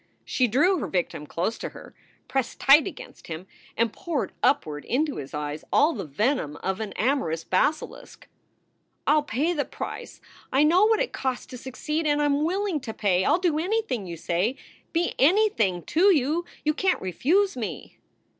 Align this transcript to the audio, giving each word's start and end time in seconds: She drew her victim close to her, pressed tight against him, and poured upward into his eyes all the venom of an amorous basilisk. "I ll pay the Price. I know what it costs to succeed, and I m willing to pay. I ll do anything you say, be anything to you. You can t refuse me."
She 0.25 0.47
drew 0.47 0.79
her 0.79 0.87
victim 0.87 1.27
close 1.27 1.59
to 1.59 1.69
her, 1.69 1.93
pressed 2.27 2.59
tight 2.59 2.87
against 2.87 3.27
him, 3.27 3.45
and 3.77 3.93
poured 3.93 4.31
upward 4.41 4.83
into 4.85 5.17
his 5.17 5.31
eyes 5.31 5.63
all 5.71 5.93
the 5.93 6.05
venom 6.05 6.55
of 6.63 6.79
an 6.79 6.93
amorous 6.93 7.43
basilisk. 7.43 8.27
"I 9.05 9.13
ll 9.17 9.21
pay 9.21 9.53
the 9.53 9.63
Price. 9.63 10.19
I 10.51 10.63
know 10.63 10.85
what 10.87 10.99
it 11.01 11.13
costs 11.13 11.45
to 11.45 11.57
succeed, 11.59 12.07
and 12.07 12.19
I 12.19 12.25
m 12.25 12.43
willing 12.43 12.79
to 12.79 12.95
pay. 12.95 13.23
I 13.23 13.29
ll 13.31 13.37
do 13.37 13.59
anything 13.59 14.07
you 14.07 14.17
say, 14.17 14.55
be 14.91 15.13
anything 15.19 15.83
to 15.83 16.09
you. 16.11 16.45
You 16.65 16.73
can 16.73 16.97
t 16.97 17.03
refuse 17.03 17.55
me." 17.55 17.99